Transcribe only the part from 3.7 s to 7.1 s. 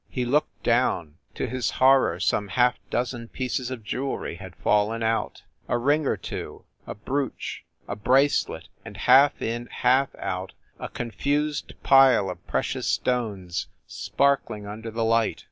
jewelry had fallen out a ring or two, a